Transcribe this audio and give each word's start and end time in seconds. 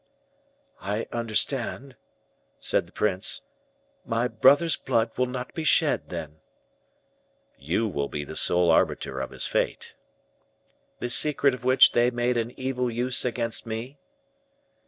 "I 0.81 1.05
understand," 1.11 1.95
said 2.59 2.87
the 2.87 2.91
prince, 2.91 3.41
"my 4.03 4.27
brother's 4.27 4.75
blood 4.75 5.11
will 5.15 5.27
not 5.27 5.53
be 5.53 5.63
shed, 5.63 6.09
then." 6.09 6.37
"You 7.59 7.87
will 7.87 8.07
be 8.09 8.25
sole 8.33 8.71
arbiter 8.71 9.19
of 9.19 9.29
his 9.29 9.45
fate." 9.45 9.93
"The 11.01 11.09
secret 11.11 11.53
of 11.53 11.65
which 11.65 11.91
they 11.91 12.09
made 12.09 12.35
an 12.35 12.59
evil 12.59 12.89
use 12.89 13.23
against 13.23 13.67
me?" 13.67 13.99